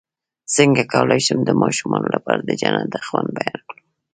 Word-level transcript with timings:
څنګه 0.55 0.81
کولی 0.93 1.19
شم 1.25 1.39
د 1.45 1.51
ماشومانو 1.61 2.07
لپاره 2.15 2.39
د 2.43 2.49
جنت 2.61 2.85
د 2.91 2.95
خوند 3.05 3.29
بیان 3.37 3.59
کړم 3.69 3.81